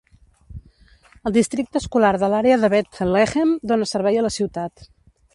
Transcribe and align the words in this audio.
El 1.29 1.33
districte 1.35 1.77
escolar 1.81 2.11
de 2.23 2.29
l'àrea 2.33 2.57
de 2.63 2.71
Bethlehem 2.75 3.51
dóna 3.73 3.89
servei 3.91 4.17
a 4.23 4.25
la 4.29 4.33
ciutat. 4.37 4.87